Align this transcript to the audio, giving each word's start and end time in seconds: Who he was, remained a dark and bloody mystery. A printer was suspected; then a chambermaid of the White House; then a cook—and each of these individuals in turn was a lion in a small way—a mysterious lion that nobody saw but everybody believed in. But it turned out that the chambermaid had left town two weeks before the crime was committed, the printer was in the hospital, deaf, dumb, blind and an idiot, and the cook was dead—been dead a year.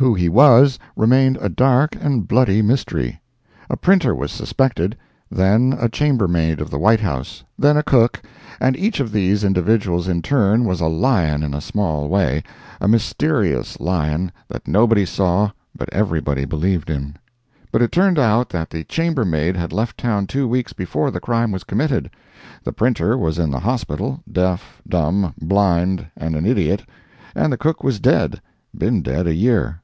Who 0.00 0.14
he 0.14 0.28
was, 0.28 0.78
remained 0.94 1.38
a 1.40 1.48
dark 1.48 1.96
and 2.00 2.28
bloody 2.28 2.62
mystery. 2.62 3.20
A 3.68 3.76
printer 3.76 4.14
was 4.14 4.30
suspected; 4.30 4.96
then 5.28 5.72
a 5.76 5.88
chambermaid 5.88 6.60
of 6.60 6.70
the 6.70 6.78
White 6.78 7.00
House; 7.00 7.42
then 7.58 7.76
a 7.76 7.82
cook—and 7.82 8.76
each 8.76 9.00
of 9.00 9.10
these 9.10 9.42
individuals 9.42 10.06
in 10.06 10.22
turn 10.22 10.64
was 10.64 10.80
a 10.80 10.86
lion 10.86 11.42
in 11.42 11.52
a 11.52 11.60
small 11.60 12.06
way—a 12.08 12.86
mysterious 12.86 13.80
lion 13.80 14.30
that 14.46 14.68
nobody 14.68 15.04
saw 15.04 15.50
but 15.76 15.92
everybody 15.92 16.44
believed 16.44 16.90
in. 16.90 17.16
But 17.72 17.82
it 17.82 17.90
turned 17.90 18.20
out 18.20 18.50
that 18.50 18.70
the 18.70 18.84
chambermaid 18.84 19.56
had 19.56 19.72
left 19.72 19.98
town 19.98 20.28
two 20.28 20.46
weeks 20.46 20.72
before 20.72 21.10
the 21.10 21.18
crime 21.18 21.50
was 21.50 21.64
committed, 21.64 22.08
the 22.62 22.72
printer 22.72 23.18
was 23.18 23.36
in 23.36 23.50
the 23.50 23.58
hospital, 23.58 24.20
deaf, 24.30 24.80
dumb, 24.88 25.34
blind 25.42 26.06
and 26.16 26.36
an 26.36 26.46
idiot, 26.46 26.84
and 27.34 27.52
the 27.52 27.58
cook 27.58 27.82
was 27.82 27.98
dead—been 27.98 29.02
dead 29.02 29.26
a 29.26 29.34
year. 29.34 29.80